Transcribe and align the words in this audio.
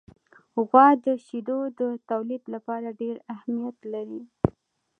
غوا 0.67 0.87
د 1.05 1.07
شیدو 1.25 1.59
د 1.79 1.81
تولید 2.09 2.43
لپاره 2.53 2.87
ډېر 3.01 3.15
اهمیت 3.33 3.77
لري. 3.93 4.21